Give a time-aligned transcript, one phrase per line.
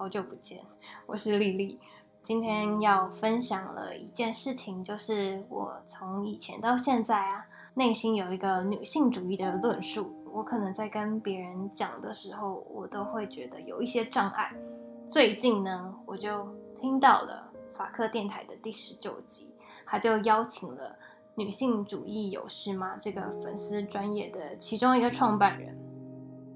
[0.00, 0.64] 好久不见，
[1.04, 1.78] 我是丽丽。
[2.22, 10.10] 今天要分享了一件事情，就是我从以前到现在啊，内心有一个女性主义的论述。
[10.32, 14.50] 我可能在跟别人讲的时候，我都会觉得有一些障碍。
[15.06, 20.96] 最近呢，我就听到了法克电台的第十九集，他就邀请了
[21.34, 25.76] 女性主义有事吗这个粉丝专业的其中一个创办人。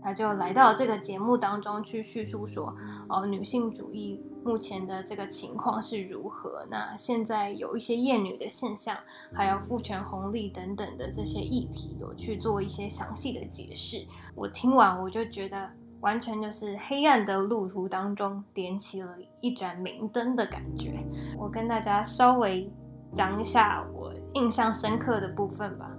[0.04, 2.76] 他就来到这个节目当中去叙述说，
[3.08, 6.66] 哦，女性主义目前的这个情况是如何？
[6.70, 8.94] 那现在有一些厌女的现象，
[9.32, 14.06] 还有父权红利等等的这些议题，有去做一些详细的解释。
[14.34, 21.02] 我听完我就觉得，完全就是黑暗的路途当中点起了一盏明灯的感觉。
[21.38, 22.70] 我跟大家稍微
[23.10, 25.90] 讲一下我印象深刻的部分吧。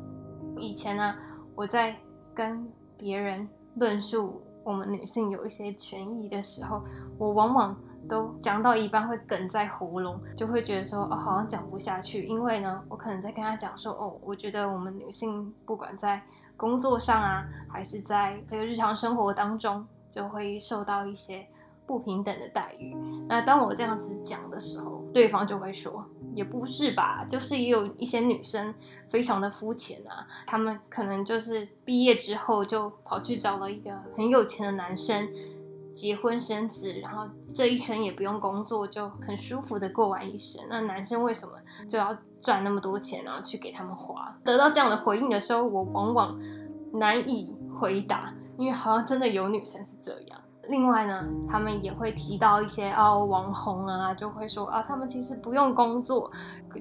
[0.58, 1.16] 以前呢，
[1.56, 1.98] 我在
[2.36, 3.50] 跟别人。
[3.76, 6.82] 论述我们女性有一些权益的时候，
[7.18, 7.78] 我往往
[8.10, 12.24] 都讲到一半会哽在喉咙，就会觉得说哦，好像讲不下去。
[12.26, 16.22] 因为呢，我可能在跟他讲说哦，我觉得我们女性不管在
[16.58, 21.46] 工作上啊，还是在这个日常生活当中，就会受到一些
[21.86, 22.96] 不平等的待遇。
[23.28, 26.04] 那当我这样子讲的时候，对方就会说。
[26.36, 28.74] 也不是吧，就是也有一些女生
[29.10, 35.28] 非常的肤浅啊，她们可能就是毕业之后就跑去找了一个很有钱的男生，
[35.94, 40.62] 结婚生子，然后这一生也不用工作，就很舒服的过完一生。
[40.70, 41.54] 那男生为什么
[41.88, 44.38] 就要赚那么多钱，然后去给他们花？
[44.44, 46.40] 得到这样的回应的时候，我往往
[46.94, 50.42] 难以回答，因为好像真的有女生是这样。
[50.68, 56.32] 另外呢，他们也会提到一些哦网红啊，就会说啊，他们其实不用工作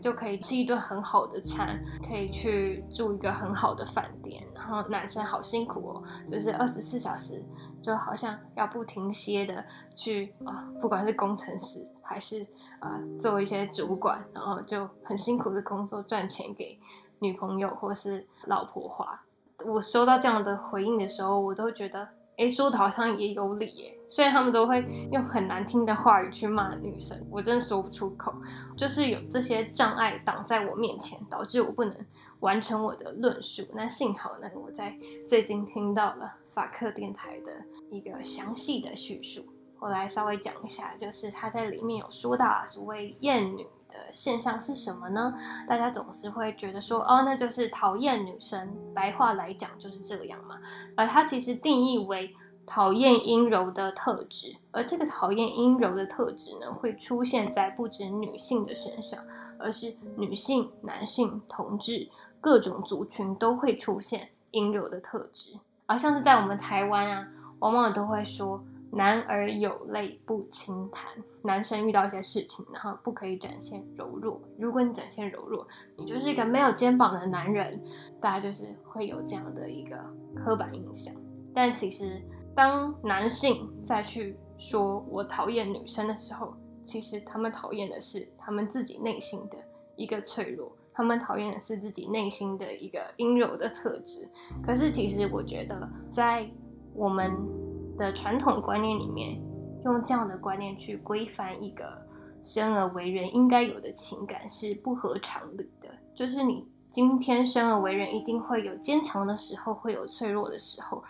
[0.00, 4.43] 就可以吃一顿很好的餐，可以去住一个很好的饭店。
[4.55, 7.44] 然后男生好辛苦哦，就是二十四小时
[7.83, 12.47] 就好像要不停歇的去啊，不管是工程师还是
[12.81, 16.81] 啊做一些主管，然后就很辛苦的工作赚钱给
[17.19, 19.23] 女朋友或是老婆花。
[19.67, 22.09] 我收到这样的回应的时候，我都觉得。
[22.37, 23.97] 哎，说的好像也有理耶。
[24.06, 28.34] 虽然他们都会用很难听的话语去骂女生，我真的说不出口。
[28.77, 31.94] 就是有这些障碍挡在我面前，导致我不能
[32.41, 33.67] 完成我的论述。
[33.73, 39.47] 那幸好呢，我在最近听到了法克电台的一个详细的叙述，
[39.78, 43.67] 我来稍微讲一下，就是他在里面有说到啊，所谓厌女。
[43.94, 45.32] 的现象是什么呢？
[45.69, 48.77] 大家总是会觉得说，哦，那就是讨厌女生。
[48.93, 50.56] 白话来讲就是这样嘛。
[50.97, 52.34] 而它其实定义为
[52.66, 59.22] 讨厌阴柔的特质，而这个讨厌阴柔的特质呢，会出现在不止女性的身上，
[59.59, 62.09] 而是女性、男性、同志
[62.41, 65.59] 各种族群都会出现阴柔的特质。
[65.87, 67.28] 而像是在我们台湾啊，
[67.61, 68.62] 往往都会说。
[68.94, 71.05] 男儿有泪不轻弹，
[71.43, 74.41] 男生遇到一些事情，然后不可以展现柔弱。
[74.56, 75.66] 如果你展现柔弱，
[75.97, 77.82] 你就是一个没有肩膀的男人。
[78.21, 79.99] 大家就是会有这样的一个
[80.37, 81.12] 刻板印象。
[81.53, 82.22] 但其实，
[82.55, 89.59] 当男性再去说我讨厌女生的时候，其实他们讨厌的是他们自己内心的
[89.97, 94.28] 一个脆弱，他们讨厌的是自己内心的一个阴柔的特质。
[94.62, 96.49] 可是，其实我觉得，在
[96.94, 97.63] 我们。
[97.97, 99.41] 的传统观念里面，
[99.84, 102.00] 用这样的观念去规范一个
[102.43, 105.88] 生而为人应该有的情感是不合常理的。
[106.15, 111.03] 就是你今天生而为人，一定会有坚强的时候，会有脆弱的时候。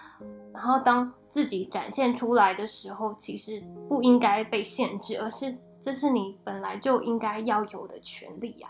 [0.53, 8.69] 然后当自己展现出来的时候，其实不应该被限制，而是这是你本来就应该要有的权利呀。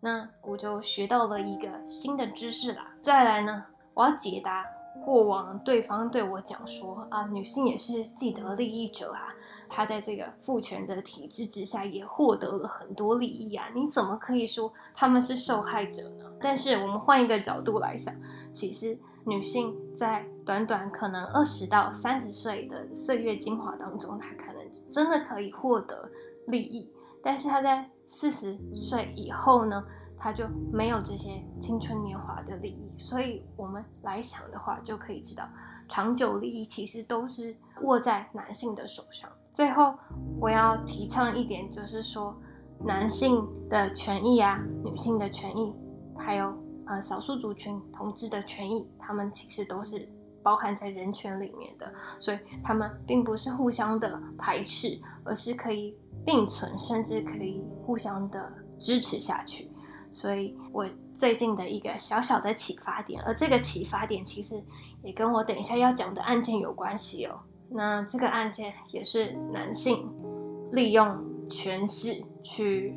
[0.00, 2.92] 那我就学到了一个新的知识啦。
[3.00, 4.64] 再来呢，我要解答。
[5.04, 9.34] 过往对方对我讲说啊，女性也是既得利益者啊，
[9.68, 16.24] 她在这个父权的体制之下也获得了很多利益啊，你怎么可以说他们是受害者呢？
[16.40, 18.14] 但是我们换一个角度来想，
[18.52, 26.10] 其实女性在短短可能二十到三十岁的岁月精华当中，她可能真的可以获得
[26.46, 29.84] 利益，但是她在四十岁以后呢？
[30.22, 35.48] 他就没有这些青春年华的利益，所以我们来想的话，就可以知道，
[35.88, 39.28] 长久利益其实都是握在男性的手上。
[39.50, 39.92] 最后，
[40.40, 42.40] 我要提倡一点，就是说
[42.84, 45.74] 男性的权益啊，女性的权益，
[46.16, 46.54] 还有
[46.86, 50.08] 呃少数族群同志的权益，他们其实都是
[50.40, 59.68] 包含在人权里面的，所以他们并不是互相的排斥，而是可以并存，甚至可以互相的支持下去。
[60.12, 64.62] 所以我最近的一个小小的启发点，而这个启发点其实
[65.02, 67.40] 也跟我等一下要讲的案件有关系哦。
[67.70, 70.12] 那这个案件也是男性
[70.70, 72.94] 利用权势去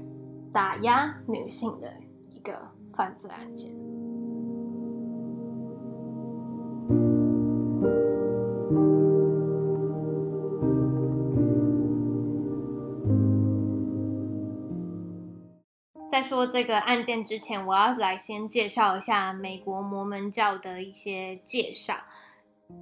[0.52, 1.94] 打压女性的
[2.30, 3.85] 一个犯罪案件。
[16.26, 21.96] 说这个案件之前，我要来先介绍一下美国摩门教的一些介绍。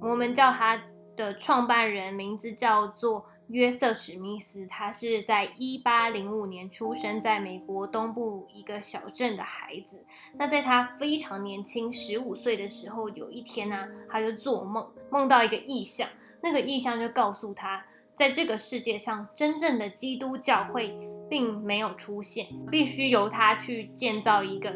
[0.00, 0.82] 摩门教它
[1.14, 10.02] 的创办人名字叫做约瑟史密斯，他是在一八零五年出生在美国东部一个小镇的孩子。
[10.38, 16.08] 那在他非常年轻，十五岁的时候，有一天呢，他就做梦，梦到一个意象，
[16.42, 17.84] 那个意象就告诉他，
[18.16, 20.98] 在这个世界上，真正的基督教会。
[21.28, 24.74] 并没有出现，必须由他去建造一个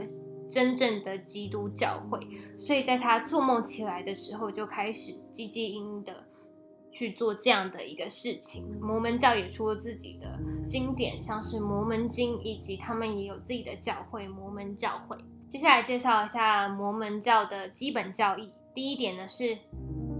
[0.48, 2.18] 真正的基督教会。
[2.56, 6.24] 所以在他做梦起来的时候，就开始积极营的
[6.90, 8.64] 去做这样的一个事情。
[8.80, 15.16] 摩门教也出了自己的经典，像是《摩门经》，以及他们也有自己的教会——摩门教会。
[15.46, 18.50] 接下来介绍一下摩门教的基本教义。
[18.72, 19.58] 第一点呢是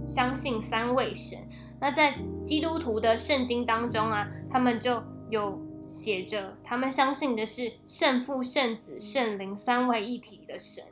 [0.03, 1.39] 相信三位神。
[1.81, 5.67] 那在基督徒的圣经当中啊，他们就有。
[5.89, 10.83] 写着，他们相信的是圣父、圣子、圣灵三位一体的神。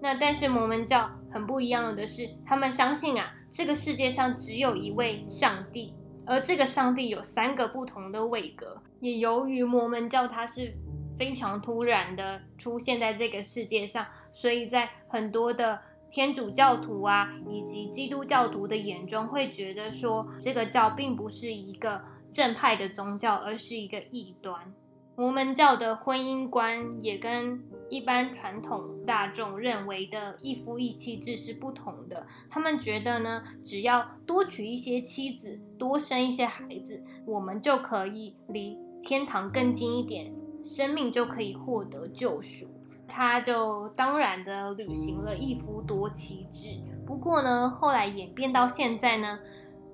[0.00, 5.92] 那但是摩门教很不一样的是，他们相信啊，这个世界上只有一位上帝，
[6.24, 8.80] 而这个上帝有三个不同的位格。
[9.00, 10.72] 也由于摩门教它是
[11.18, 15.80] 非常突然的出现在这个世界上，所以在很多的
[16.12, 22.00] 天主教徒啊以及基督教徒的眼中，会觉得说这个教并不是一个。
[22.34, 24.74] 正派的宗教，而是一个异端。
[25.16, 32.26] 摩门教的婚姻观也跟一般传统大众认为的一夫一妻制是不同的。
[32.50, 40.32] 他们觉得呢，只要多娶一些妻子，多生一些孩子，我们就可以离天堂更近一点，
[40.64, 42.66] 生命就可以获得救赎。
[43.06, 46.70] 他就当然的履行了一夫多妻制。
[47.06, 49.38] 不过呢，后来演变到现在呢。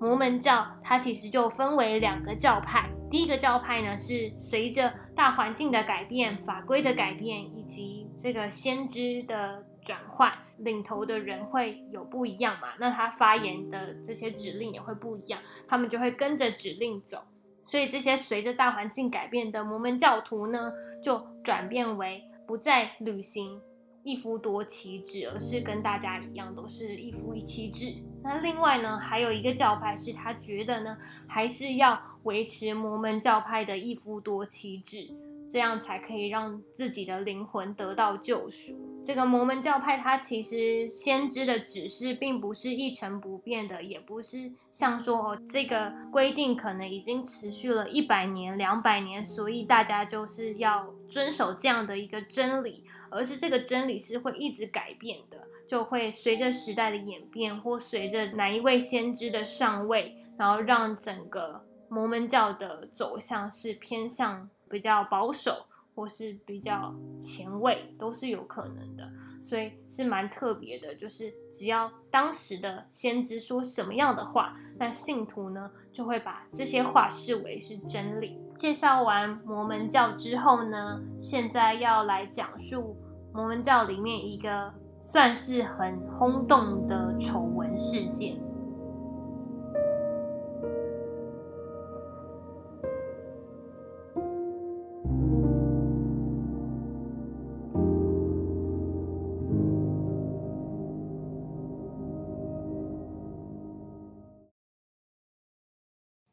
[0.01, 12.69] 摩门教它其实就分为两个教派，第一个教派呢是随着大环境的改变、法规的改变以及这个先知的转换，领头的人会有不一样嘛？
[12.79, 15.39] 那他发言的这些指令也会不一样，
[15.69, 17.23] 他们就会跟着指令走。
[17.63, 23.61] 所以这些随着大环境改变的摩门教徒呢，就转变为不再履行。
[24.03, 27.95] 一夫多妻制，而是跟大家一样，都是一夫一妻制。
[28.23, 30.97] 那另外呢，还有一个教派是他觉得呢，
[31.29, 35.09] 还是要维持摩门教派的一夫多妻制。
[35.53, 38.73] 这样才可以让自己的灵魂得到救赎。
[39.03, 64.51] 这个摩门教派，它其实先知的指示并不是一成不变的，也不是像说哦，这个规定可能已经持续了一百年、两百年，所以大家就是要遵守这样的一个真理，而是这个真理是会一直改变的，就会随着时代的演变，或随着哪一位先知的上位，然后让整个摩门教的走向是偏向。
[64.71, 69.11] 比较保守或是比较前卫都是有可能的，
[69.41, 70.95] 所以是蛮特别的。
[70.95, 78.41] 就是只要当时的先知说什么样的话，那信徒呢就会把这些话视为是真理。
[78.57, 82.97] 介绍完摩门教之后呢，现在要来讲述
[83.35, 88.51] 摩门教里面一个算是很轰动的丑闻事件。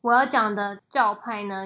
[0.08, 1.66] 我要讲的教派呢，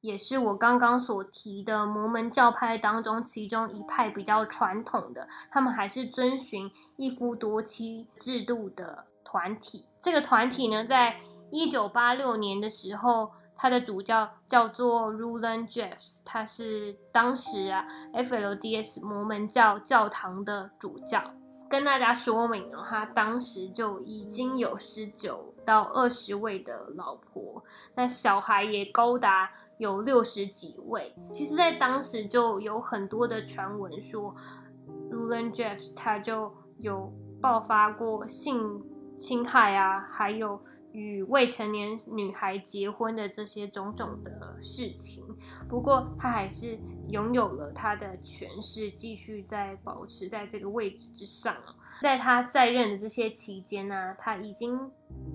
[0.00, 9.88] 也是我刚刚所提的摩门教派当中其中一派比较传统的，他们还是遵循一夫多妻制度的团体。
[9.98, 21.22] 这个团体呢，在一九八六年的时候，他的主教叫做 Rulan Jeffs，他是当时啊 FLDS 摩门教教堂的主教。
[21.68, 27.62] 跟大家说明哦，他当时就已经有十九到二十位的老婆，
[27.94, 31.12] 那小孩也高达有六十几位。
[31.32, 34.32] 其实，在当时就有很多的传闻说
[35.10, 38.80] r u l a n Jeffs 他就有爆发过性
[39.18, 40.60] 侵害啊，还有。
[40.92, 45.24] 与未成年女孩结婚的这些种种的事情，
[45.68, 54.78] 不过他还是拥有了他的权势，继续在保持在这个位置之上啊在他在任的这些期间呢，他已经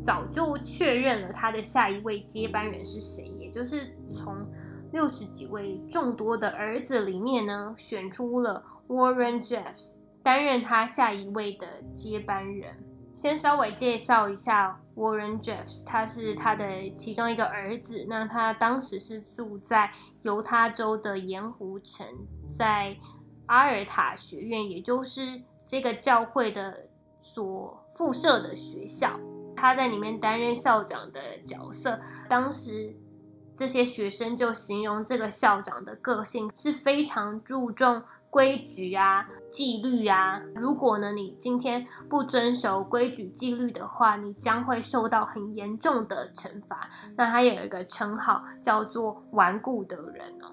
[0.01, 4.45] 早就确认了他的下一位接班人是谁，也就是从
[4.91, 12.75] 六十几位众多的儿子里面呢，选出了 Warren Jeffs 担任他下一位的接班人。
[13.13, 18.05] 先稍微介绍一下 Warren Jeffs，他是他的其中一个儿子。
[18.09, 19.89] 那他当时是住在
[20.23, 22.05] 犹他州的盐湖城，
[22.51, 22.97] 在
[23.45, 29.19] 阿尔塔学院，也就是这个教会的所附设的学校。
[29.55, 31.99] 他在里面担任校长的角色。
[32.27, 32.93] 当时
[33.53, 38.03] 这些学生就形容这个校长的个性是非常注重。
[38.27, 46.89] 规矩啊，纪律啊，如果呢你今天不遵守规矩纪律的话，你将会受到很严重的惩罚。
[47.15, 50.51] 那他有一个称号叫做“顽固的人”哦。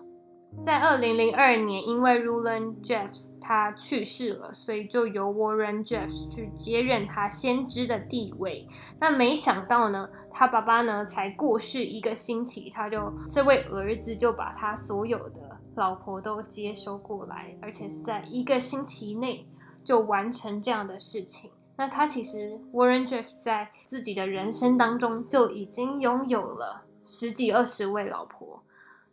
[0.61, 8.69] 在二零零二年，因为 r u l a n Jeffs 他去世了，所以就由 Warren Jeffs 去接任他先知的地位。
[9.01, 15.53] 那没想到呢，他爸爸呢才过世一个星期，他就这位儿子就把他所有的。
[15.75, 19.47] 老婆都接收过来，而且是在一个星期内
[19.83, 21.51] 就完成这样的事情。
[21.77, 28.63] 那他其实 Warren Jeff 在自己的人生当中就已经拥有了十几二十位老婆，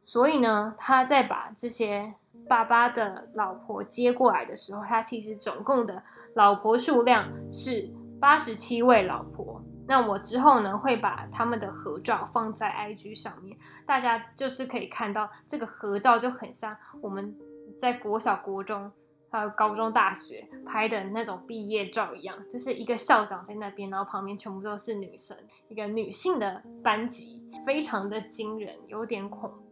[0.02, 2.14] 所以呢，他在把这些
[2.48, 6.02] 爸爸的老婆接过来的时候，他其实总共的
[6.36, 7.90] 老婆数量是
[8.20, 9.62] 八十七位老婆。
[9.88, 17.36] 那我之后呢，会把他们的合照放在 IG 上面，大家就是可以看到这个合照就很像我们
[17.78, 18.92] 在国小、国中
[19.32, 25.36] 还有高中、大学拍的那种毕业照一样，就是一个校长在那边，然后旁边全部都是女生，
[25.70, 29.69] 一个女性的班级，非常的惊人，有点恐怖。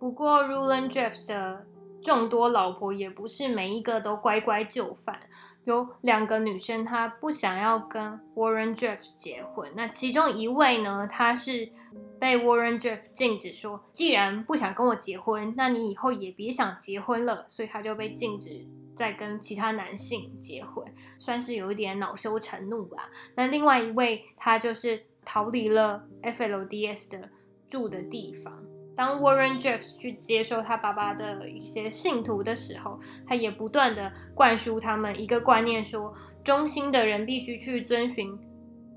[0.00, 1.66] 不过 r u l a n Jeffs 的。
[2.02, 5.20] 众多老婆也不是每一个都乖乖就范，
[5.64, 11.70] 有两个女生她不想要跟 Warren Jeffs 结婚，那其中一位呢，她是
[12.18, 18.66] 被 Warren Jeffs 禁止说，既然不想跟我结婚，那你以后也别想结婚了，所以她就被禁止
[18.96, 20.82] 再跟其他男性结婚，
[21.18, 23.10] 算是有一点恼羞成怒吧。
[23.36, 27.28] 那另外一位，她就是逃离了 FLDS 的
[27.68, 28.69] 住的地方。
[28.94, 36.12] 当 Warren Jeffs 去接受他爸爸的一些信徒的时候，他也不断的灌输他们一个观念：说
[36.44, 38.38] 忠心的人必须去遵循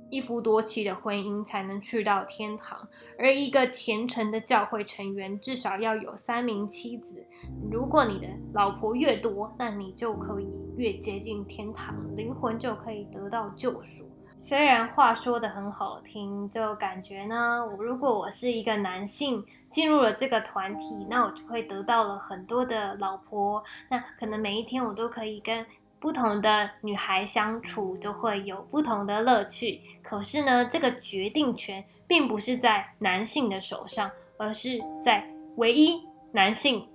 [0.09, 7.25] 一夫多妻的婚姻，才能去到天堂；而一个虔诚的教会成员至少要有三名妻子。
[7.71, 14.05] 如果你的老婆越多，那你就可以越接近天堂，灵魂就可以得到救赎。
[14.45, 25.65] 虽然话说的很好听，就感觉呢，我如果我是一个男性进入了这个团体，那我就会得到了很多的老婆，那可能每一天我都可以跟
[25.97, 29.79] 不同的女孩相处，就会有不同的乐趣。
[30.03, 36.85] 可是呢，这个决定权并不是在男性的手上，而是在唯一男性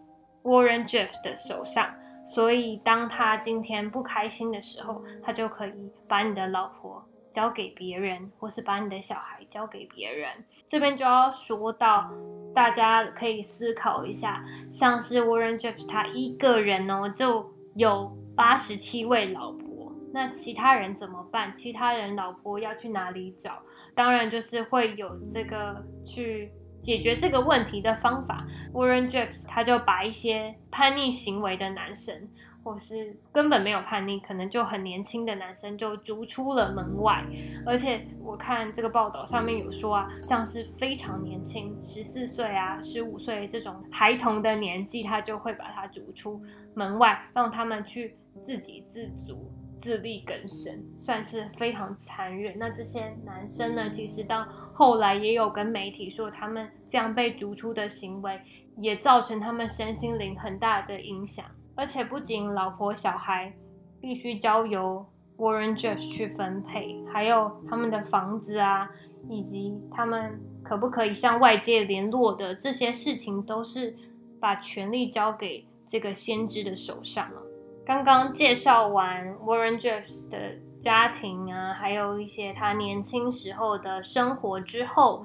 [0.42, 1.94] Warren Jeffs 的手上。
[2.26, 7.02] 所以，当他今天不开心的时候，他就可以把你的老婆。
[7.30, 12.10] 交给别人，或是把你的小孩交给别人，这边就要说到，
[12.54, 21.52] 大家可以思考一下，像是 Warren Jeffs 他一个人哦，就有八十七位老婆，那其他人怎么办？
[21.54, 23.62] 其他人老婆要去哪里找？
[23.94, 28.46] 当然就是会有这个去解决这个问题的方法。
[28.72, 32.28] Warren Jeffs 他就把一些叛逆行为的男生。
[32.68, 37.24] 或是根本没有叛逆，可能就很年轻的男生就逐出了门外。
[37.64, 46.42] 而且我看这个报道上面有说啊，像是非常年轻，十四岁啊、十五岁这种孩童的年纪，他就会把他逐出
[46.74, 52.58] 门外，让他们去自给自足、自力更生，算是非常残忍。
[52.58, 58.38] 那这些男生呢，其实到后来也有跟媒体说，他们这样被逐出的行为，
[58.76, 61.46] 也造成他们身心灵很大的影响。
[61.78, 63.54] 而且不仅老婆小孩
[64.00, 65.06] 必须交由
[65.36, 68.90] Warren Jeffs 去分配，还有他们的房子啊，
[69.28, 73.96] 以及他们可不可以向外界联络的这些事情，都是
[74.40, 77.40] 把权力交给这个先知的手上了。
[77.86, 85.22] 刚刚介绍完 Warren Jeffs 的家庭啊，还有一些他年轻时候的生活之后。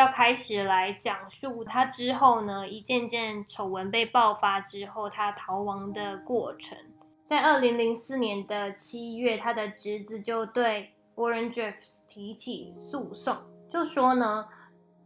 [0.00, 6.78] 要开始来讲述他之后呢，一件件丑闻被爆发之后，他逃亡的过程。
[7.22, 13.36] 在二零零四年的七月，他的侄子就对 Warren Jeffs 提起诉讼，
[13.68, 14.46] 就说呢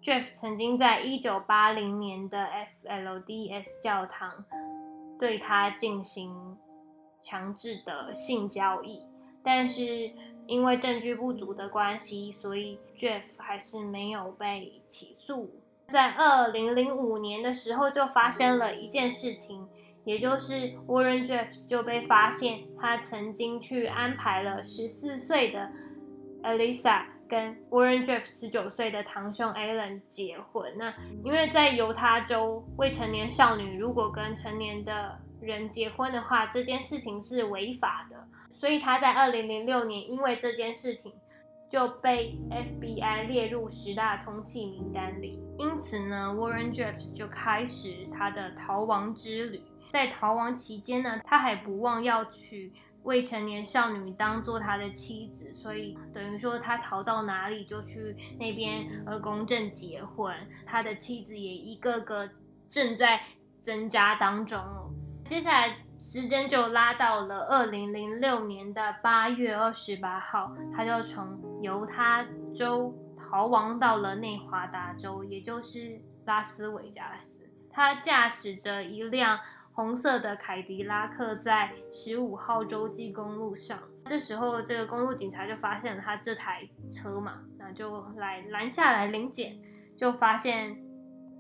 [0.00, 2.48] ，Jeff 曾经在一九八零年的
[2.84, 4.44] FLDS 教堂
[5.18, 6.56] 对他进行
[7.18, 9.08] 强制的性交易，
[9.42, 10.12] 但是。
[10.46, 15.50] 因为证据不足的关系，所以 Jeff 还是没有被起诉。
[15.88, 19.66] 在二零零五年的时候，就发生了一件事情，
[20.04, 25.70] 也就是 Warren Jeffs 就被发现，他曾经去安排了十四岁的
[26.42, 30.72] Elisa 跟 Warren Jeffs 十九岁的堂兄 Alan 结婚。
[30.78, 41.12] 那因为在犹他州，未成年少女如果跟成年的人结婚的话，这件事情是违法的，所以他在二零零六年因为这件事情
[41.68, 45.42] 就被 FBI 列入十大通缉名单里。
[45.58, 49.62] 因此呢，Warren Jeffs 就开始他的逃亡之旅。
[49.90, 52.72] 在逃亡期间呢，他还不忘要娶
[53.04, 60.34] 未成年少女当做他的妻子，所以等于说他逃到哪里就去那边呃公证结婚。
[60.66, 62.28] 他的妻子也一个个
[62.66, 63.20] 正在
[63.60, 64.58] 增加当中。
[65.24, 77.40] 接下来时间就拉到了二零零六年的八月二十八号，他就从犹他州逃亡到了内华达州，也就是拉斯维加斯。
[77.70, 79.40] 他驾驶着一辆
[79.72, 83.78] 红色的凯迪拉克，在十五号洲际公路上。
[84.04, 89.58] 这时候，这个公路警察就发现了他这台车嘛，那就来拦下来临检，
[89.96, 90.76] 就发现。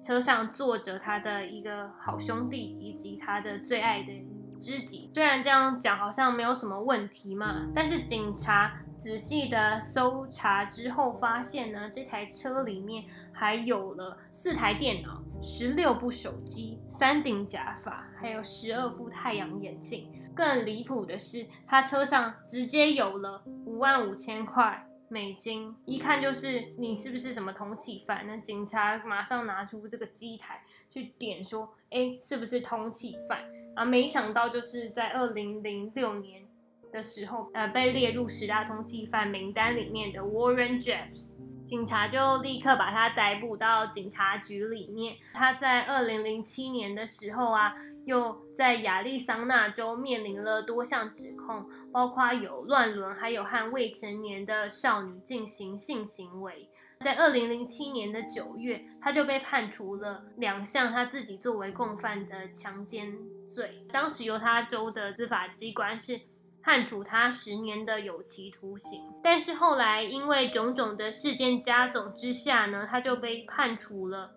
[0.04, 4.12] 车上坐着他的一个好兄弟以及他的最爱的
[4.58, 5.10] 知己。
[5.14, 20.10] 虽然这样讲好像没有什么问题嘛，但是警察仔细的搜查之后发现呢，这台车里面还有了四台电脑、十六部手机、三顶假发，还有十二副太阳眼镜。
[20.34, 24.86] 更离谱的是，他车上直接有了五万五千块。
[25.14, 28.26] 美金一看就是你是不是什么通缉犯？
[28.26, 33.44] 那警察马上拿出这个机台去点说，哎，是不是通缉犯？
[33.76, 36.42] 啊，没想到就是在二零零六年
[36.90, 41.38] 的时候，呃，被列入十大通缉犯名单里面的 Warren Jeffs。
[41.64, 45.16] 警察就立刻把他逮捕到警察局里面。
[45.32, 47.74] 他在二零零七年的时候啊，
[48.04, 56.68] 又在亚利桑那州面临了多项指控，包括有乱伦，还有和未成年的少女进行性行为。
[57.00, 63.16] 在二零零七年的九月，他就被判处了两项他自己作为共犯的强奸
[63.48, 63.86] 罪。
[63.90, 66.20] 当时犹他州的司法机关是。
[66.64, 74.36] 判处他十年的有期徒刑，但是后来因为种种的事件加总之下呢，他就被判处了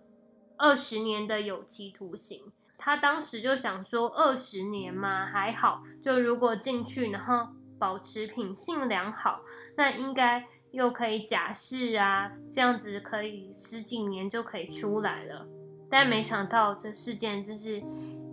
[0.58, 2.52] 二十年的有期徒刑。
[2.76, 9.40] 他当时就想说，二十年嘛还好，就如果进去然后保持品性良好，
[9.78, 15.48] 那应该又可以假释啊，这样子可以十几年就可以出来了。
[15.90, 17.82] 但没想到这事件真是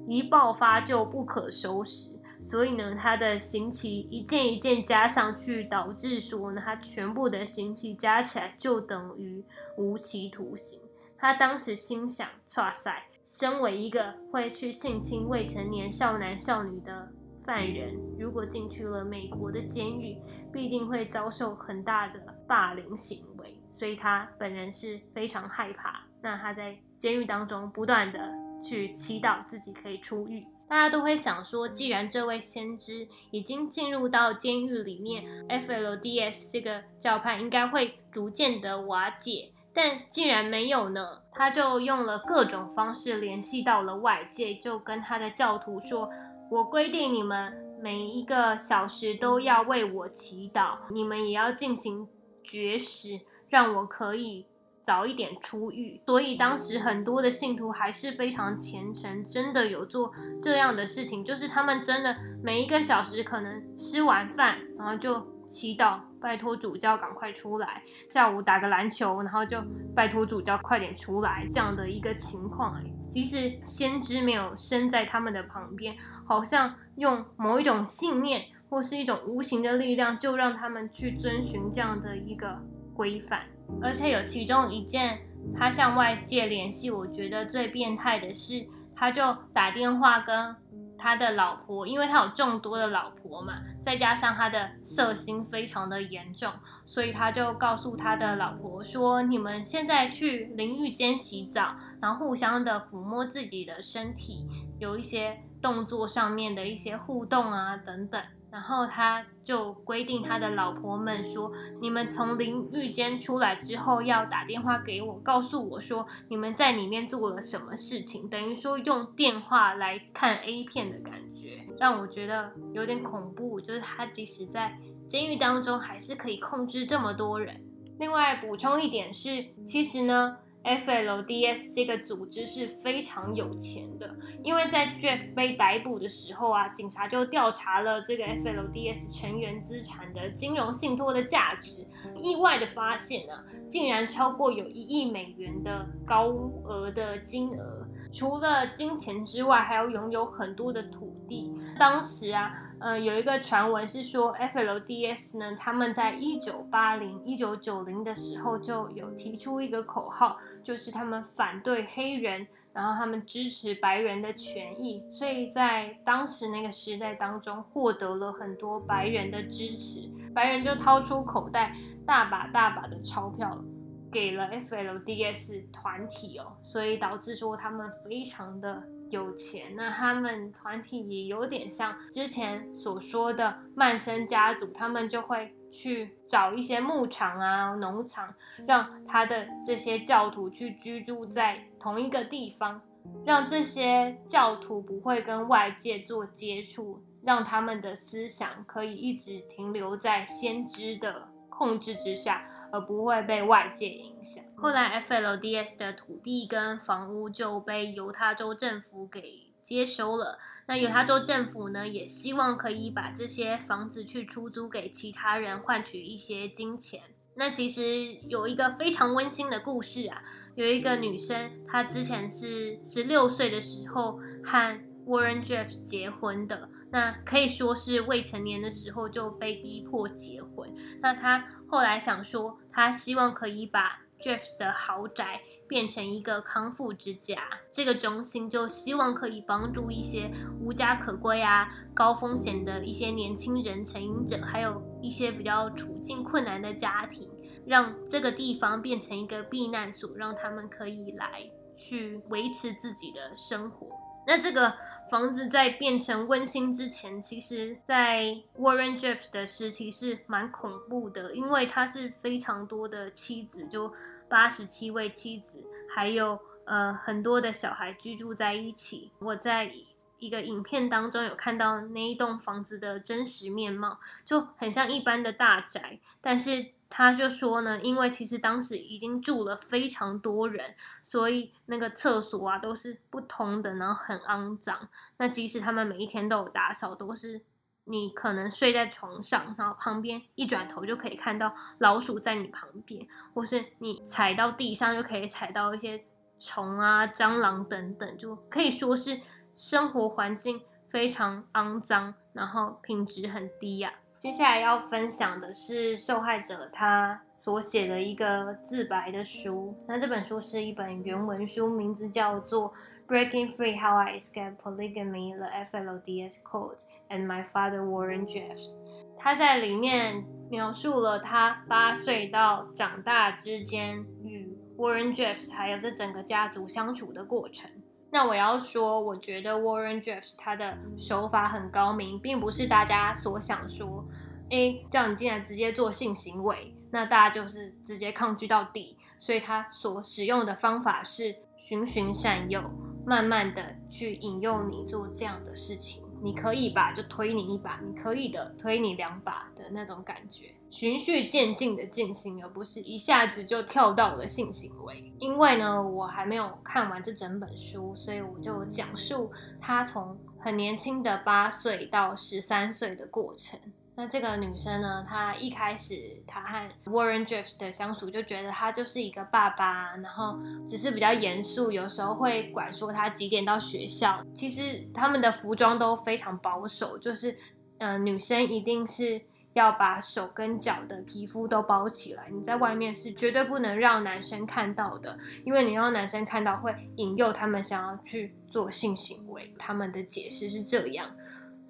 [0.08, 2.20] 一爆发就不可收拾。
[2.40, 9.44] 所以呢，他的刑期一件一件加上去，导致说呢，他全部的刑期加起来就等于
[9.78, 10.82] 无期徒刑。
[11.18, 17.10] 他当时心想：哇塞，身为一个会去性侵未成年少男少女的
[17.44, 20.18] 犯人，如果进去了美国的监狱，
[20.52, 23.58] 必定会遭受很大的霸凌行为。
[23.72, 26.04] 所以他本人是非常害怕。
[26.22, 30.46] 那他在监狱当中不断的去祈祷自己可以出狱。
[30.68, 39.52] 大家都会想说，既然这位先知已经进入到监狱里面，FLDS 这个教派应该会逐渐的瓦解。
[39.72, 46.10] 但既然没有呢，他就用了各种方式联系到了外界，就跟他的教徒说
[46.50, 52.08] ：“我规定你们每一个小时都要为我祈祷，你们也要进行
[52.42, 54.48] 绝食，让我可以。”
[54.86, 67.68] 早一点出狱，所以当时很多的信徒还是非常虔诚，真的有做这样的事情，就是他们真的每一个小时可能吃完饭，然后就祈祷，拜托主教赶快出来；
[68.08, 69.58] 下午打个篮球，然后就
[69.96, 72.80] 拜托主教快点出来，这样的一个情况。
[73.08, 75.96] 即使先知没有身在他们的旁边，
[76.28, 82.60] 好像用某一种信念或是一种无形的力量，就让他们去遵循这样的一个
[82.96, 83.48] 规范。
[83.82, 85.20] 而且有其中一件，
[85.56, 90.56] 他向外界联系，我觉得最变态的是，他就打电话跟。
[90.98, 96.52] 他的老婆，因为他有众多的老婆嘛，再加上他的色心非常的严重，
[96.86, 104.48] 所以他就告诉他的老婆说：“你们现在去淋浴间洗澡，然后互相的抚摸自己的身体，
[104.80, 108.24] 有一些动作上面的一些互动啊，等等。”
[108.56, 118.30] 然后他就规定他的老婆们说：“你们从淋浴间出来之后，要打电话给我，告诉我说你们在里面做了什么事情。
[118.30, 123.60] 等于说用电话来看 A 片的感觉，让我觉得有点恐怖。
[123.60, 127.60] 就是他即使在监狱当中，还是可以控制这么多人。
[128.00, 146.30] 另外补充一点是，其实呢。” FLDS 这个组织是非常有钱的，因为在 Jeff 被逮捕的时候啊，警察就调查了这个 FLDS 成员资产的金融信托的价值，意外的发现呢，竟然超过有一亿美元的高
[146.64, 147.85] 额的金额。
[148.12, 151.54] 除了金钱之外，还要拥有很多的土地。
[151.78, 160.38] 当时啊，呃，有一个传闻是说，FLDS 呢，他们在一九八零、一九九零的时候就有提出一个口号。
[160.64, 171.74] 就是他们反对黑人，然后他们支持白人的权益，所以在当时那个时代当中，获得了很多白人的支持，白人就掏出口袋
[172.06, 173.64] 大把大把的钞票
[174.12, 178.88] 给了 FLDS 团体哦，所以导致说他们非常的。
[179.12, 188.34] 有钱，那他们团体也有点像之前所说的曼森家族，他们就会去找一些牧场啊、农场，
[188.68, 192.82] 让他的这些教徒去居住在同一个地方，
[193.24, 202.50] 让这些教徒不会跟外界做接触，让他们的思想可以一直停留在先知的控制之下。
[202.76, 204.44] 而不会被外界影响。
[204.58, 210.38] 后来，FLDS 的土地跟房屋就被犹他州政府给接收了。
[210.68, 217.02] 那犹他州政府呢，也希望可以把这些房子去出租给其他人，换取一些金钱。
[217.36, 220.22] 那其实有一个非常温馨的故事啊，
[220.56, 226.70] 有一个女生，她之前是十六岁的时候和 Warren Jeffs 结婚的。
[226.92, 230.74] 那可以说是未成年的时候就被逼迫结婚。
[231.02, 231.46] 那他。
[231.68, 240.30] 后来想说，他希望可以把 Jeff 的豪宅变成一个康复之家，这个中心就希望可以帮助一些
[240.62, 247.28] 无家可归啊、高风险的一些年轻人、成瘾者，还有一些比较处境困难的家庭，
[247.66, 253.88] 让这个地方变成一个避难所，让他们可以来去维持自己的生活。
[254.28, 254.76] 那这个
[255.10, 263.94] 房子在变成温馨之前，其实，在 Warren Jeffs 的时期是蛮恐怖的，因为他是非常多的妻子，就
[264.28, 269.12] 八十七位妻子，还有呃很多的小孩居住在一起。
[269.20, 269.72] 我在
[270.18, 276.75] 一个影片当中有看到那一栋房子的真实面貌，就很像一般的大宅，但是。
[276.90, 284.88] 他就说呢，因为其实当时已经住了非常多人，所以那个厕所啊都是不通的，然后很肮脏。
[285.18, 287.42] 那即使他们每一天都有打扫，都是
[287.86, 296.06] 你可能睡在床上，然后旁边一转头就可以看到老鼠在你旁边，或是你踩到地上就可以踩到一些
[296.40, 299.20] 虫啊、蟑螂等等，就可以说是
[299.56, 303.94] 生活环境非常肮脏，然后品质很低呀。
[304.26, 309.78] 接下来要分享的是受害者他所写的一个自白的书。
[309.88, 312.74] 那这本书是一本原文书，名字叫做
[313.08, 318.78] 《Breaking Free: How I Escaped Polygamy, the FLDS Code, and My Father Warren Jeffs》。
[319.20, 327.70] 他在里面描述了他八岁到长大之间与 Warren Jeffs 还有这整个家族相处的过程。
[328.16, 334.06] 那我要说，我觉得 Warren Jeffs 他的手法很高明，并不是大家所想说，
[334.50, 338.96] 哎，叫你进来直接做性行为，那大家就是直接抗拒到底。
[339.18, 342.64] 所以他所使用的方法是循循善诱，
[343.06, 346.05] 慢慢的去引诱你做这样的事情。
[346.22, 350.54] 你可以吧，就推你一把；你可以的，推你两把的那种感觉。
[350.70, 355.14] 循序渐进的进行，而不是一下子就跳到了性行为。
[355.20, 363.60] 因为呢，我还没有看完这整本书，所以我就讲述他从很年轻的八岁到十三岁的过程。
[363.98, 374.22] 那这个女生呢，她一开始她和 Warren Jeffs 的相处就觉得他就是一个爸爸，然后只是比较严肃，有时候会管说他几点到学校。
[374.34, 377.36] 其实他们的服装都非常保守，就是
[377.78, 379.22] 嗯，女生一定是
[379.54, 389.54] 要把手跟脚的皮肤都包起来，你在外面是绝对不能让男生看到的，因为你让男生看到会引诱他们想要去做性行为。
[389.58, 391.16] 他们的解释是这样。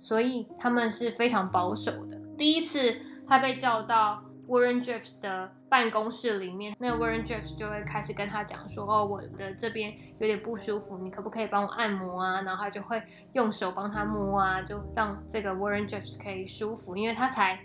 [0.06, 2.16] 所以他们是非常保守的。
[2.38, 2.96] 第一次
[3.28, 13.02] 他被叫到 Warren Jeffs 的办公室里面，那 Warren Jeffs 就会开始跟他讲说：“哦，我的这边有点不舒服，你可不可以帮我按摩啊？”然后他就会
[13.34, 17.60] 用手帮他摸啊，就让这个 Warren Jeffs 可以舒服，因为他才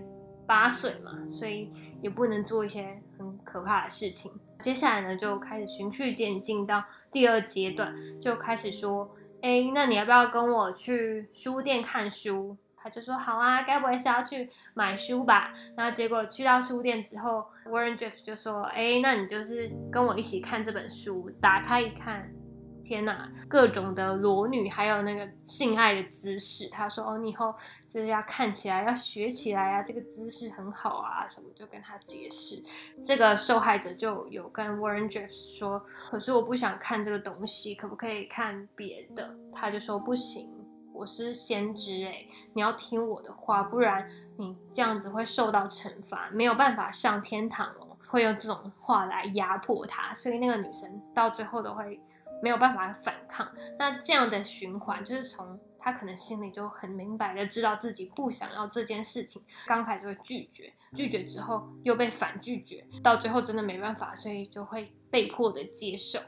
[0.46, 4.32] 八岁嘛，所以也不能做一些很可怕的事情。
[4.60, 9.14] 接下来呢，就开始循序渐进到第二阶段，就开始说。
[9.42, 12.56] 哎，那你要不要跟我去书店看书？
[12.82, 15.52] 他就说好啊，该不会是要去买书吧？
[15.76, 22.32] 然后结果去到书店之后，Warren Jeff 就说：哎，那你就是跟我一起看这本书，打开一看。
[22.82, 26.68] 天呐，各种的裸女，还有那个性爱的姿势。
[26.68, 27.54] 他说：“哦，你以后
[27.88, 32.62] 就是要看起来，要学起来啊，这个姿势很好啊，什么就跟他解释。”
[33.02, 40.50] 这个受害者就有跟 Warren Jeff 说：“可是我不想看这个东西，可不可以看别的？”他就说：“不行，
[40.92, 52.00] 我是先知诶，你要听我的话，不然你这样子会受到惩罚，没有办法上天堂哦。”会用这种话来压迫他，所以那个女生到最后都会。
[52.42, 66.18] 没有办法反抗，那这样的循环就是从他可能心里就很明白的知道自己不想要这件事情，刚开始会拒绝，拒绝之后又被反拒绝，到最后真的没办法，所以就会被迫的接受。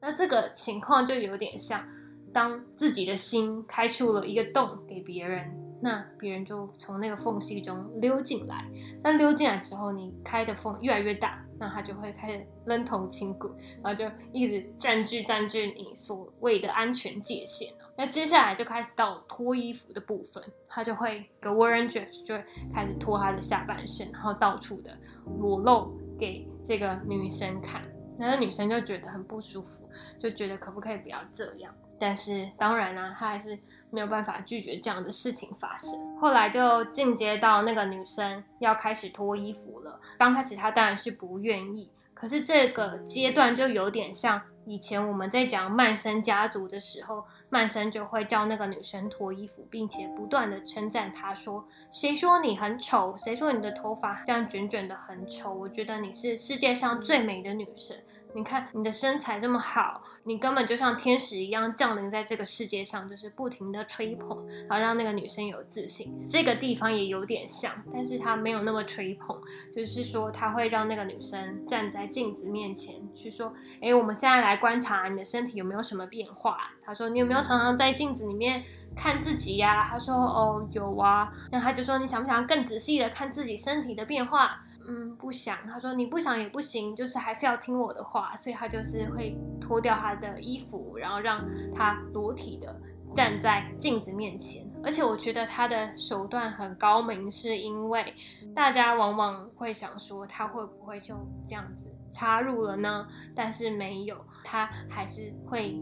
[0.00, 1.84] 那这个情况就有点像，
[2.32, 8.68] 当自己的心开出了一个洞给别人，那别人就从那个缝隙中溜进来，
[9.02, 11.41] 那溜进来之后，你开的缝越来越大。
[11.62, 22.44] 那他就会开始扔头轻骨，然后就一直占据占据你所谓的安全界限那接下来就开始到脱衣服的部分，他就会个 Warren Jeffs 就会
[22.74, 24.98] 开始脱他的下半身，然后到处的
[25.38, 27.80] 裸露给这个女生看。
[28.18, 31.72] 那女生就觉得很不舒服，就觉得可不可以不要这样？
[31.96, 33.56] 但是当然啦，他还是
[33.92, 36.18] 没有办法拒绝这样的事情发生。
[36.18, 40.00] 后来就进阶到那个女生要开始脱衣服了。
[40.18, 44.42] 刚开始她当然是不愿意，可是这个阶段就有点像。
[44.64, 53.12] 以前我们在讲曼森家族的时候，曼森就会叫那个女生脱衣服，并且不断的称赞她说：“谁说你很丑？
[53.16, 55.52] 谁说你的头发这样卷卷的很丑？
[55.52, 57.96] 我觉得你是世界上最美的女生。
[58.34, 66.26] 你看你的身材这么好，你根本就像天使一样降临在这个世界上，就是不停的吹捧，然后让那个女生有自信。
[66.26, 69.38] 这个地方也有点像，但是他没有那么吹捧，
[69.70, 76.70] 就是说他会让那个女生站在镜子面前去说：，哎，我们现在来。”观察你的身体有没有什么变化？
[76.84, 78.62] 他说：“你有没有常常在镜子里面
[78.94, 85.56] 看自己呀？”他说：“哦，有啊。”那他就说：“你想不想更仔细的看自己身体的变化？”嗯，不想。
[85.66, 92.80] 他说：“你不想也不行，就是还是要听我的话。”所以他就是会脱掉他的衣服，然后让他裸体的
[93.14, 94.70] 站在镜子面前。
[94.84, 98.14] 而且我觉得他的手段很高明，是因为
[98.54, 101.14] 大家往往会想说他会不会就
[101.46, 103.06] 这样子插入了呢？
[103.34, 105.80] 但是没有，他还是会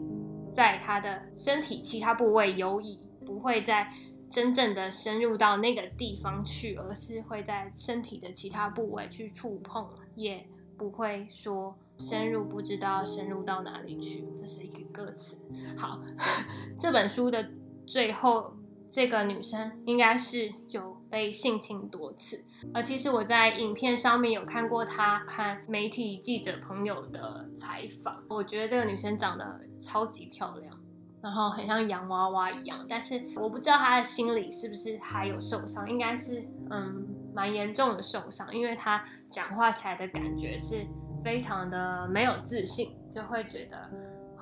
[0.52, 3.90] 在他的身体其他部位游移，不会在
[4.30, 14.24] 真正的深入到那个地方去，而是会在身体的其他部位去触碰，也不会说深入不知道深入到哪里去。
[14.36, 15.36] 这是一个歌词。
[15.76, 16.00] 好，
[16.78, 17.50] 这本书的
[17.86, 18.54] 最后。
[18.92, 30.76] 这个女生应该是有被性侵多次，而其实我在影片上面有看过她和媒体记者朋友的采访，我觉得这个女生长得超级漂亮，
[31.22, 40.86] 然后很像洋娃娃一样，但是我不知道他的心里是不是还有受伤，应该是嗯蛮严重的受伤，因为他讲话起来的感觉是
[41.24, 43.76] 非常的没有自信，就会觉得。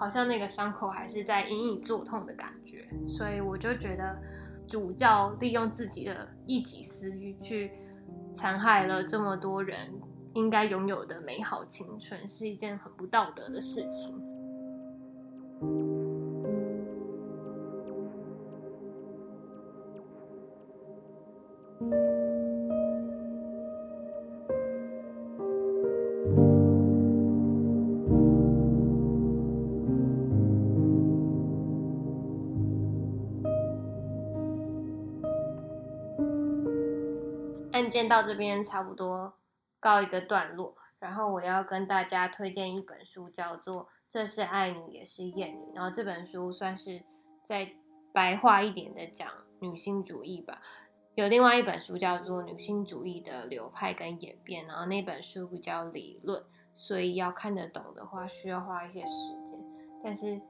[0.00, 4.16] 好像那个伤口还是在隐隐作痛的感觉，所以我就觉得
[4.64, 7.72] 主教利用自己的一己私欲去
[8.32, 9.90] 残害了这么多人
[10.34, 14.14] 应该拥有的美好青春，是一件很不道德的事情。
[37.98, 39.34] 案件到这边差不多
[39.80, 47.02] 告一个段落，然后我要跟大家推荐一本书，叫做《这是爱女也是厌女》，然后这本书算是
[47.44, 47.72] 在
[48.12, 50.62] 白话一点的讲女性主义吧。
[51.16, 59.58] 有另外一本书叫做《女性主义的流派跟演变》，然后那本书比较理论，所以要看得懂的话需要花一些时间。
[60.04, 60.40] 但是，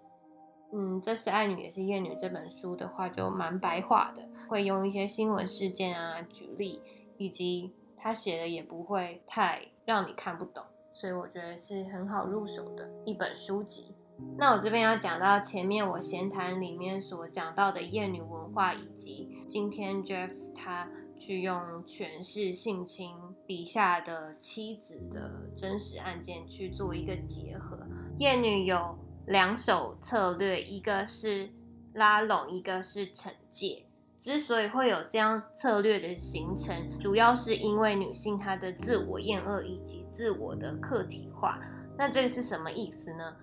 [0.75, 6.83] 嗯，这是爱女也是厌女这本书的话就蛮白话的，会用一些新闻事件啊举例，
[7.19, 13.95] 以及他写的也不会太让你看不懂，所以我觉得是很好入手的一本书籍。
[14.37, 23.15] 那我这边要讲到前面我闲谈里面所讲到的厌女文化，以及今天 Jeff 他去用权势性侵
[23.47, 27.79] 笔下的妻子的真实案件去做一个结合。
[28.19, 31.51] 厌女有两手策略，一个是
[31.95, 33.85] 拉拢，一个是惩戒。
[34.19, 41.61] 之所以会有这样策略的形成，主要是因为女性她的自我厌恶以及自我的客体化。
[41.97, 43.37] 那这个是什么意思呢？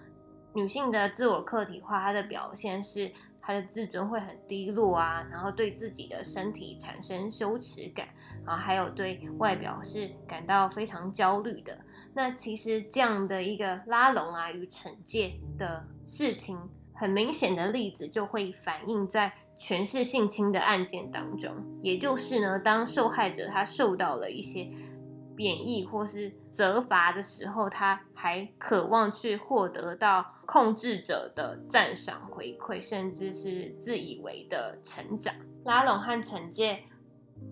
[0.53, 3.09] 女性的自我客体化，她的表现是
[3.41, 8.09] 她的自尊会很低落啊，然后对自己的身体产生羞耻感，
[8.45, 11.77] 然后还有对外表是感到非常焦虑的。
[12.13, 16.57] 那其实这样的一个拉拢啊与惩戒的事情，
[16.93, 24.69] 很明显的例子就会反映在权势性侵的案件当中，也就是呢，当受害者他受到了一些。
[25.37, 35.35] 贬义或是责罚的时候，他还渴望去获得到控制者的赞赏回馈，甚至是自以为的成长。
[35.65, 36.83] 拉拢和惩戒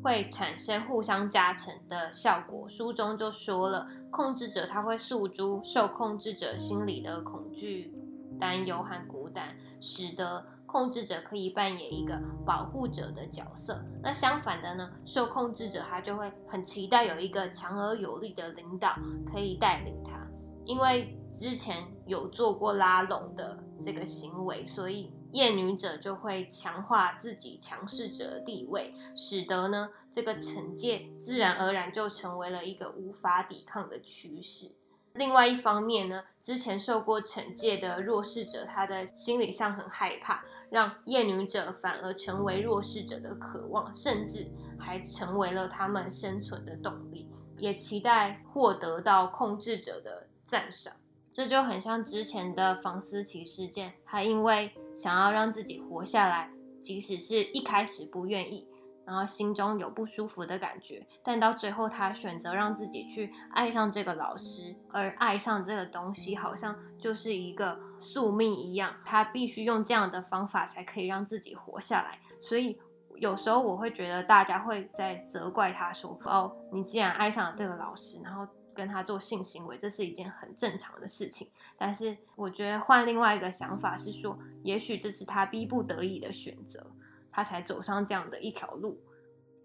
[0.01, 2.69] 会产生互相加成的效果。
[2.69, 7.93] 书中就说了，控制者他会诉诸受控制者心理的恐惧、
[8.39, 10.52] 担忧和孤单，使得。
[10.73, 14.91] 控制者可以扮演一个保护者的角色，那相反的呢？
[15.05, 20.27] 受控制者他就会很期待有一个强而有力的领导可以带领他，
[20.65, 34.75] 因为之前有做过拉拢的这个行为，所以厌女者就会强化自己强势者的地位，使得呢这个惩戒自然而然就成为了一个无法抵抗的趋势。
[35.13, 50.93] 另外一方面呢，之前受过惩戒的弱势者，他的心理上很害怕，让厌女者反而成为弱势者的渴望，甚至还成为了他们生存的动力，也期待获得到控制者的赞赏。
[51.29, 58.67] 这就很像之前的房思琪事件，他因为想要让自己活下来，即使是一开始不愿意。
[59.05, 72.19] 然后心中有不舒服的感觉，但到最后他选择让自己去爱上这个老师，而爱上这个东西好像就是一个宿命一样，他必须用这样的方法才可以让自己活下来。
[72.39, 72.79] 所以
[73.15, 86.85] 有时候我会觉得大家会在责怪他说：“哦，你既然爱上了这个老师，然后跟他做性行为，这是一件很正常的事情。”但是我觉得换另外一个想法是说，也许这是他逼不得已的选择。
[87.33, 88.99] 他才走上这样的一条路。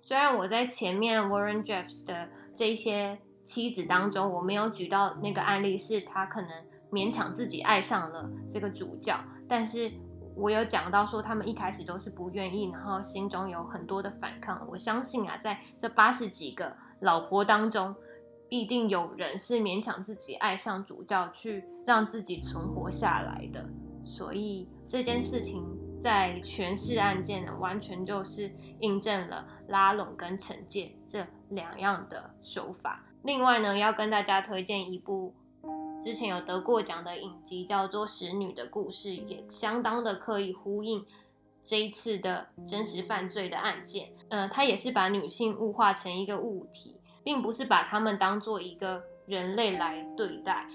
[0.00, 6.50] 虽然我在前面 Warren Jeffs 的这些妻子当中，我没有举到那个案例，是他可能
[6.90, 9.92] 勉强自己爱上了这个主教，但是
[10.34, 14.66] 我有讲到说，他们一开始都是不愿意，然后心中有很多的反抗。
[14.70, 17.94] 我相信啊，在这八十几个老婆当中，
[18.48, 23.68] 必定有人是勉强自己爱上主教，去让自己存活下来的。
[24.04, 25.77] 所以这件事情。
[26.00, 33.04] 在诠释案件呢，完全就是印证了拉拢跟惩戒这两样的手法。
[33.22, 35.34] 另外呢，要跟大家推荐一部
[36.00, 41.04] 之前有得过奖的影集，叫做《使女的故事》，也相当的可以呼应
[41.62, 44.10] 这一次的真实犯罪的案件。
[44.28, 50.68] 嗯，它也是把女性物化成一个物体，并不是把她们当做一个人类来对待。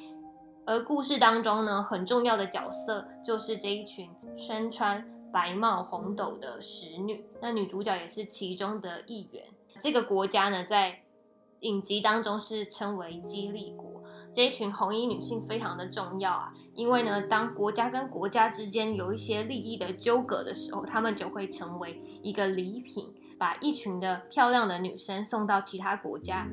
[0.66, 9.46] 而故事当中呢，很重要的角色就是这一群身穿白帽红斗的使女，那女主角也是其中的一员。
[9.80, 11.02] 这个国家呢，在
[11.62, 14.04] 影集当中是称为激励国。
[14.32, 26.48] 这一群红衣女性非常的重要啊，因为呢，当国家跟国家之间有一些利益的纠葛的时候，她们就会成为一个礼品，把一群的漂亮的女生送到其他国家。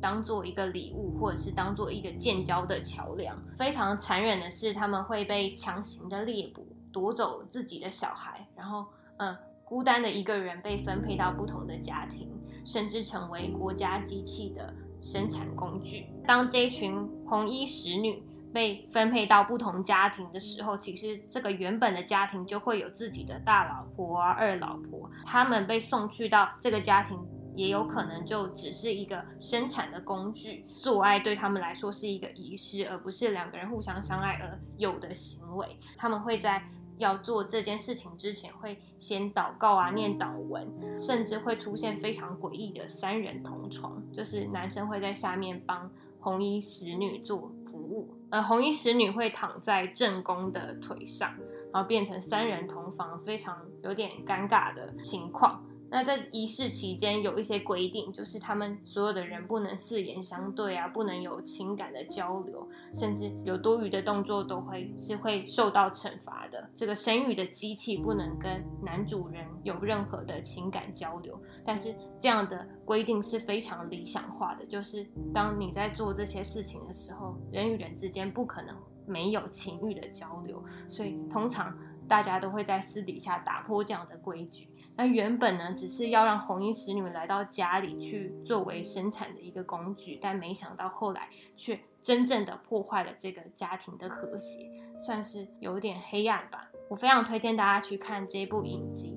[0.00, 3.36] 当做一个礼物，或者是当做一个建交的桥梁。
[3.56, 8.86] 非常残忍的是，他们会被强行的猎捕，夺走自己的小孩，然后，
[9.18, 12.28] 嗯，孤单的一个人被分配到不同的家庭，
[12.64, 16.06] 甚至成为国家机器的生产工具。
[16.26, 18.22] 当这一群红衣使女
[18.52, 27.18] 被分配到不同家庭的时候，其实这个原本的家庭就会有自己的大老婆啊、二老婆，他们被送去到这个家庭。
[27.54, 30.64] 也有可能就只是一个生产的工具。
[30.76, 35.66] 做爱对他们来说是一个仪式，而不是两个人互相相爱而有的行为。
[35.96, 36.62] 他们会在
[36.98, 40.68] 要做这件事情之前，会先祷告啊，念祷文，
[40.98, 45.90] 甚至会出现非常诡异的三人同床，就是男生会在下面帮
[46.20, 51.34] 红衣使女做服务，呃，红衣使女会躺在正宫的腿上。
[51.70, 55.62] 然后变成三人同房，非常有点尴尬的情况。
[55.90, 66.68] 那在仪式期间有一些规定，就是他们所有的人不能四眼相对啊，不能有情感的交流，甚至有多余的动作都会是会受到惩罚的。
[66.74, 71.40] 这个生育的机器不能跟男主人有任何的情感交流。
[71.64, 78.76] 但是这样的规定是非常理想化的，就是当你在做这些事情的时候，人与人之间不可能。
[79.06, 81.74] 没有情欲的交流，所以通常
[82.06, 84.68] 大家都会在私底下打破这样的规矩。
[84.98, 94.68] 那原本呢，只是要让红衣使女来到家里去作为生产的一个工具，但没想到后来却真正的破坏了这个家庭的和谐，
[94.98, 96.68] 算是有点黑暗吧。
[96.90, 99.16] 我非常推荐大家去看这部影集，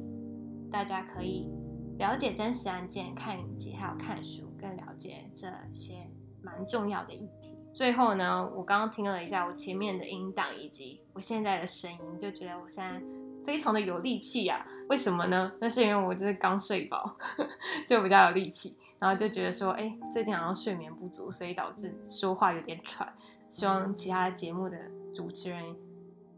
[0.72, 1.50] 大家可以
[1.98, 6.08] 了解真实案件，看影集还有看书，更了解这些
[6.44, 7.58] 蛮重要的议题。
[7.74, 13.02] 最后呢，我刚刚听了一下我前面的音档以及我现在的声音，就觉得我现在
[13.46, 14.66] 非常的有力气呀。
[14.90, 15.52] 为什么呢？
[15.60, 17.16] 那是因为我就是刚睡饱，
[17.88, 18.78] 就比较有力气。
[19.00, 23.12] 然后就觉得说，哎，最近好像睡眠不足，所以导致说话有点喘。
[23.50, 24.78] 希望其他节目的
[25.14, 25.64] 主持人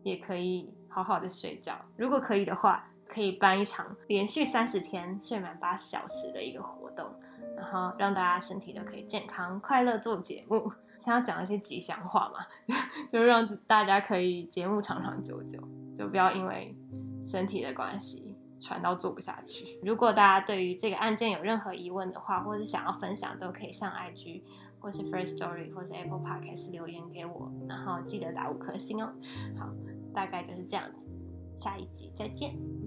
[0.02, 1.74] 也可以好好的睡觉。
[1.98, 7.06] 如果可以的话，可以办一场连续三十天睡满八小时的一个活动，
[7.58, 10.72] 然后让大家身体都可以健康快乐做节目。
[10.96, 12.46] 想要讲一些吉祥话嘛，
[13.12, 15.60] 就让大家可以节目长长久久，
[15.94, 16.74] 就不要因为
[17.24, 19.80] 身体的关系传到做不下去。
[19.84, 24.42] 如果大家对于这个案件有任何疑问的话，或是想要分享，都可以上 IG
[24.80, 29.14] 或是 First Story 或是 Apple Podcast 留言给我，然后记得打五颗星哦。
[29.58, 29.70] 好，
[30.14, 31.08] 大概就是这样子，
[31.56, 32.83] 下一集再见。